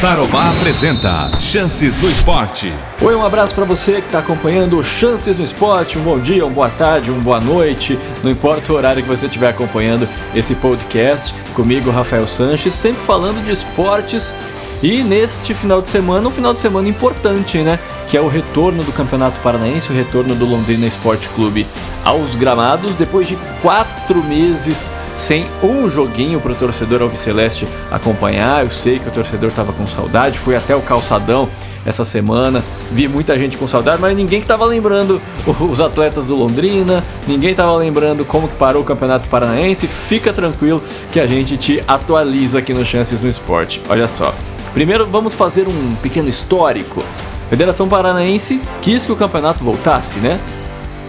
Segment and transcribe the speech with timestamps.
[0.00, 2.72] Tarobá apresenta Chances no Esporte.
[3.02, 5.98] Oi, um abraço para você que está acompanhando Chances no Esporte.
[5.98, 7.98] Um bom dia, uma boa tarde, uma boa noite.
[8.24, 11.34] Não importa o horário que você estiver acompanhando esse podcast.
[11.52, 14.34] Comigo, Rafael Sanches, sempre falando de esportes.
[14.82, 17.78] E neste final de semana, um final de semana importante, né?
[18.08, 21.66] Que é o retorno do Campeonato Paranaense, o retorno do Londrina Esporte Clube
[22.02, 24.90] aos gramados, depois de quatro meses
[25.20, 28.64] sem um joguinho para o torcedor alviceleste acompanhar.
[28.64, 31.46] Eu sei que o torcedor estava com saudade, fui até o calçadão
[31.84, 35.20] essa semana, vi muita gente com saudade, mas ninguém que estava lembrando
[35.60, 39.86] os atletas do Londrina, ninguém estava lembrando como que parou o Campeonato Paranaense.
[39.86, 43.82] Fica tranquilo que a gente te atualiza aqui no Chances no Esporte.
[43.90, 44.34] Olha só.
[44.72, 47.04] Primeiro vamos fazer um pequeno histórico.
[47.50, 50.40] Federação Paranaense quis que o campeonato voltasse, né?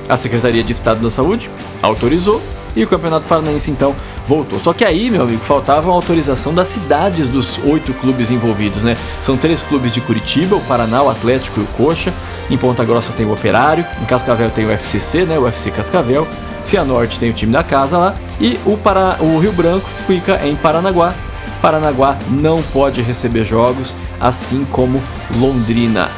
[0.10, 1.50] A Secretaria de Estado da Saúde
[1.82, 2.42] autorizou
[2.76, 3.96] e o Campeonato Paranaense então
[4.28, 4.60] voltou.
[4.60, 8.96] Só que aí, meu amigo, faltava uma autorização das cidades dos oito clubes envolvidos, né?
[9.22, 12.14] São três clubes de Curitiba, o Paraná, o Atlético e o Coxa.
[12.50, 15.38] Em Ponta Grossa tem o Operário, em Cascavel tem o FCC, né?
[15.38, 16.28] O FC Cascavel.
[16.64, 19.18] Cianorte tem o time da casa lá e o, para...
[19.20, 21.14] o Rio Branco fica em Paranaguá.
[21.62, 25.02] Paranaguá não pode receber jogos, assim como
[25.36, 26.10] Londrina.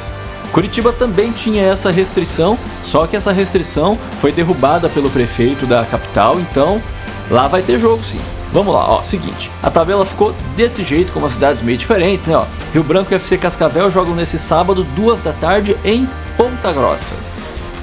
[0.54, 6.40] Curitiba também tinha essa restrição, só que essa restrição foi derrubada pelo prefeito da capital,
[6.40, 6.80] então
[7.32, 8.22] lá vai ter jogo sim.
[8.52, 12.38] Vamos lá, ó, seguinte, a tabela ficou desse jeito, com as cidades meio diferentes, né,
[12.38, 12.46] ó.
[12.72, 17.16] Rio Branco e FC Cascavel jogam nesse sábado, duas da tarde, em Ponta Grossa.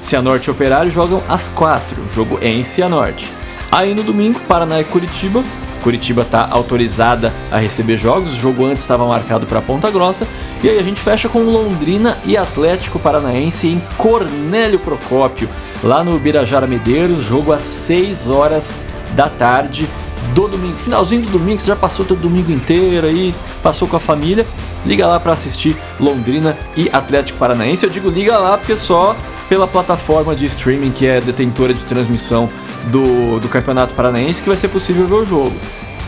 [0.01, 3.29] Cianorte e Operário jogam às quatro, jogo em Cianorte.
[3.69, 5.43] Aí no domingo, Paraná e Curitiba
[5.81, 8.33] Curitiba está autorizada a receber jogos.
[8.33, 10.27] O jogo antes estava marcado para Ponta Grossa.
[10.63, 15.49] E aí a gente fecha com Londrina e Atlético Paranaense em Cornélio Procópio,
[15.83, 17.25] lá no Birajara Medeiros.
[17.25, 18.75] Jogo às 6 horas
[19.15, 19.89] da tarde
[20.33, 20.77] do domingo.
[20.77, 24.45] Finalzinho do domingo, você já passou todo domingo inteiro aí, passou com a família.
[24.85, 27.85] Liga lá para assistir Londrina e Atlético Paranaense.
[27.85, 29.15] Eu digo liga lá porque só
[29.47, 32.49] pela plataforma de streaming que é detentora de transmissão
[32.87, 35.55] do, do Campeonato Paranaense que vai ser possível ver o jogo.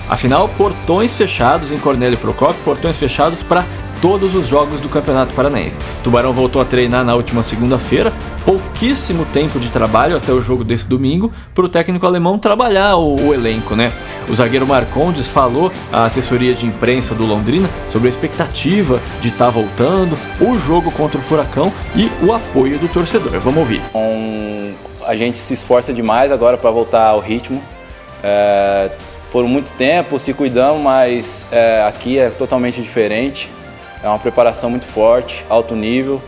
[0.10, 3.66] Afinal, portões fechados em Cornélio Procópio, portões fechados para
[4.04, 5.80] todos os jogos do Campeonato Paranaense.
[6.04, 8.12] Tubarão voltou a treinar na última segunda-feira,
[8.44, 13.30] pouquíssimo tempo de trabalho até o jogo desse domingo para o técnico alemão trabalhar o,
[13.30, 13.94] o, elenco, né?
[14.28, 19.46] O zagueiro Marcondes falou à assessoria de imprensa do Londrina sobre a expectativa de estar
[19.46, 23.40] tá voltando, o jogo contra o Furacão e o apoio do torcedor.
[23.40, 23.82] Vamos ouvir.
[23.96, 24.74] Um,
[25.06, 27.62] a gente se esforça demais agora para voltar ao ritmo.
[28.24, 28.90] É,
[29.32, 33.50] por muito tempo se cuidamos, mas é, aqui é totalmente diferente.
[34.04, 36.22] É uma preparação muito forte, alto nível,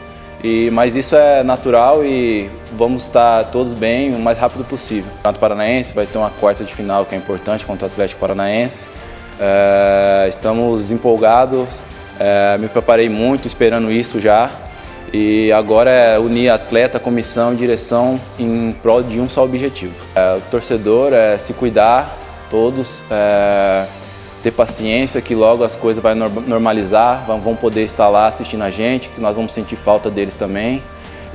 [0.44, 5.06] e, mas isso é natural e vamos estar todos bem o mais rápido possível.
[5.06, 8.22] O Campeonato Paranaense vai ter uma quarta de final que é importante contra o Atlético
[8.22, 8.86] Paranaense.
[9.40, 11.68] É, estamos empolgados,
[12.20, 14.50] é, me preparei muito esperando isso já.
[15.18, 19.94] E agora é unir atleta, comissão e direção em prol de um só objetivo.
[20.14, 22.18] É, o torcedor é se cuidar,
[22.52, 23.00] todos.
[23.10, 23.86] É,
[24.44, 26.14] ter paciência que logo as coisas vão
[26.46, 30.84] normalizar, vão poder estar lá assistindo a gente, que nós vamos sentir falta deles também.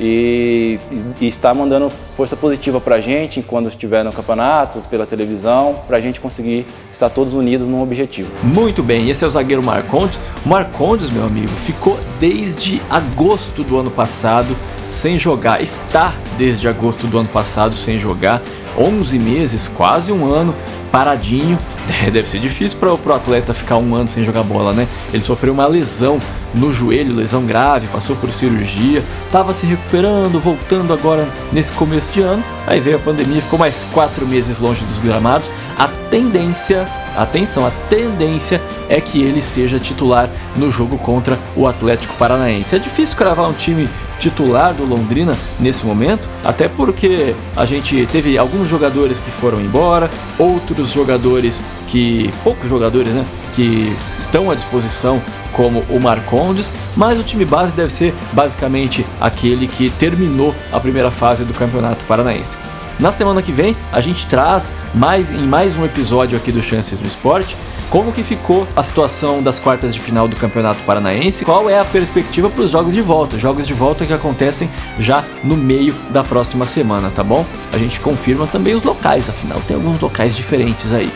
[0.00, 0.78] E,
[1.20, 5.98] e estar mandando força positiva para a gente quando estiver no campeonato, pela televisão, para
[5.98, 8.30] a gente conseguir estar todos unidos num objetivo.
[8.42, 10.18] Muito bem, esse é o zagueiro Marcondes.
[10.44, 14.56] Marcondes, meu amigo, ficou desde agosto do ano passado
[14.86, 18.42] sem jogar, está desde agosto do ano passado sem jogar.
[18.78, 20.54] 11 meses, quase um ano,
[20.90, 21.58] paradinho.
[22.12, 24.88] Deve ser difícil para o atleta ficar um ano sem jogar bola, né?
[25.12, 26.18] Ele sofreu uma lesão
[26.54, 32.20] no joelho, lesão grave, passou por cirurgia, estava se recuperando, voltando agora nesse começo de
[32.20, 32.42] ano.
[32.66, 35.50] Aí veio a pandemia, ficou mais quatro meses longe dos gramados.
[35.78, 42.14] A tendência, atenção, a tendência é que ele seja titular no jogo contra o Atlético
[42.14, 42.74] Paranaense.
[42.74, 43.88] É difícil cravar um time
[44.20, 50.08] titular do Londrina nesse momento, até porque a gente teve alguns jogadores que foram embora,
[50.38, 52.30] outros jogadores que.
[52.44, 53.26] poucos jogadores, né?
[53.56, 55.20] Que estão à disposição,
[55.52, 61.10] como o Marcondes, mas o time base deve ser basicamente aquele que terminou a primeira
[61.10, 62.56] fase do Campeonato Paranaense.
[63.00, 67.00] Na semana que vem, a gente traz mais em mais um episódio aqui do Chances
[67.00, 67.56] no Esporte
[67.88, 71.84] como que ficou a situação das quartas de final do Campeonato Paranaense, qual é a
[71.84, 76.22] perspectiva para os jogos de volta, jogos de volta que acontecem já no meio da
[76.22, 77.44] próxima semana, tá bom?
[77.72, 81.10] A gente confirma também os locais, afinal tem alguns locais diferentes aí.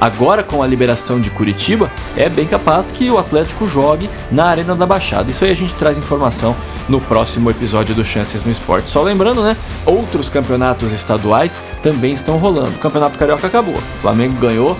[0.00, 4.74] Agora, com a liberação de Curitiba, é bem capaz que o Atlético jogue na Arena
[4.74, 5.30] da Baixada.
[5.30, 6.54] Isso aí a gente traz informação
[6.88, 8.90] no próximo episódio do Chances no Esporte.
[8.90, 9.56] Só lembrando, né?
[9.84, 12.70] Outros campeonatos estaduais também estão rolando.
[12.70, 13.76] O Campeonato Carioca acabou.
[13.76, 14.76] O Flamengo ganhou,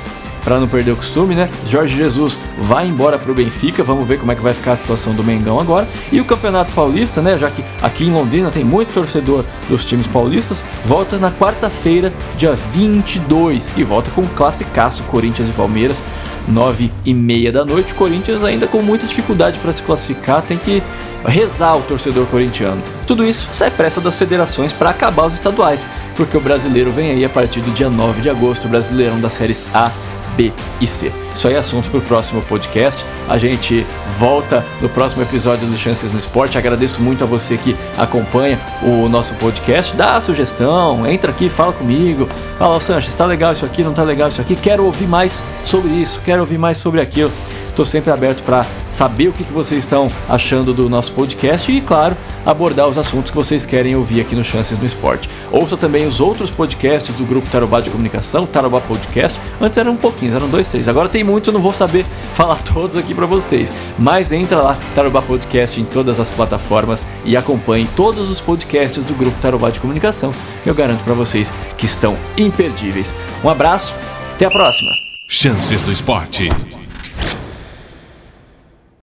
[0.46, 1.50] para não perder o costume, né?
[1.66, 4.76] Jorge Jesus vai embora para o Benfica, vamos ver como é que vai ficar a
[4.76, 5.88] situação do Mengão agora.
[6.12, 7.36] E o Campeonato Paulista, né?
[7.36, 12.54] Já que aqui em Londrina tem muito torcedor dos times paulistas, volta na quarta-feira, dia
[12.54, 16.00] 22, e volta com um classicaço Corinthians e Palmeiras.
[16.48, 17.92] 9 e meia da noite.
[17.92, 20.80] Corinthians ainda com muita dificuldade para se classificar, tem que
[21.26, 22.80] rezar o torcedor corintiano.
[23.04, 27.24] Tudo isso sai pressa das federações para acabar os estaduais, porque o brasileiro vem aí
[27.24, 29.90] a partir do dia 9 de agosto, o Brasileirão das séries A,
[30.36, 31.12] B e C.
[31.34, 33.04] Isso aí é assunto para o próximo podcast.
[33.28, 33.86] A gente
[34.18, 36.56] volta no próximo episódio do Chances no Esporte.
[36.56, 39.96] Agradeço muito a você que acompanha o nosso podcast.
[39.96, 42.28] Dá sugestão, entra aqui, fala comigo.
[42.58, 44.54] Fala, Sanches, está legal isso aqui, não está legal isso aqui?
[44.54, 47.30] Quero ouvir mais sobre isso, quero ouvir mais sobre aquilo.
[47.76, 51.82] Estou sempre aberto para saber o que, que vocês estão achando do nosso podcast e,
[51.82, 55.28] claro, abordar os assuntos que vocês querem ouvir aqui no Chances no Esporte.
[55.52, 59.38] Ouça também os outros podcasts do grupo Tarobá de Comunicação, Tarobá Podcast.
[59.60, 60.88] Antes eram um pouquinho, eram dois, três.
[60.88, 63.70] Agora tem muitos, eu não vou saber falar todos aqui para vocês.
[63.98, 69.12] Mas entra lá, Tarobá Podcast em todas as plataformas e acompanhe todos os podcasts do
[69.12, 70.32] grupo Tarobá de Comunicação,
[70.64, 73.12] eu garanto para vocês que estão imperdíveis.
[73.44, 73.94] Um abraço,
[74.34, 74.92] até a próxima.
[75.28, 76.48] Chances do Esporte.